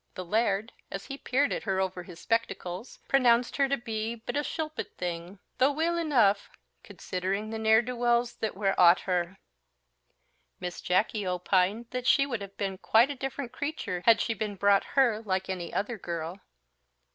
The 0.15 0.25
Laird, 0.25 0.73
as 0.89 1.05
he 1.05 1.17
peered 1.19 1.53
at 1.53 1.61
her 1.61 1.79
over 1.79 2.01
his 2.01 2.19
spectacles, 2.19 2.97
pronounced 3.07 3.57
her 3.57 3.69
to 3.69 3.77
be 3.77 4.15
but 4.15 4.35
a 4.35 4.41
shilpit 4.43 4.97
thing, 4.97 5.37
though 5.59 5.71
weel 5.71 5.93
eneugh, 5.95 6.49
considering 6.81 7.51
the 7.51 7.59
ne'er 7.59 7.83
do 7.83 7.95
weels 7.95 8.33
that 8.37 8.57
were 8.57 8.73
aught 8.79 9.01
her. 9.01 9.37
Miss 10.59 10.81
Jacky 10.81 11.27
opined 11.27 11.85
that 11.91 12.07
she 12.07 12.25
would 12.25 12.41
have 12.41 12.57
been 12.57 12.79
quite 12.79 13.11
a 13.11 13.15
different 13.15 13.51
creature 13.51 14.01
had 14.07 14.19
she 14.19 14.33
been 14.33 14.55
brought 14.55 14.87
up 14.97 15.27
like 15.27 15.49
any 15.51 15.71
other 15.71 15.99
girl. 15.99 16.39